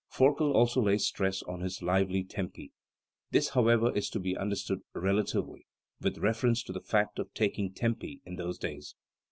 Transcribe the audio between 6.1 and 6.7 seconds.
reference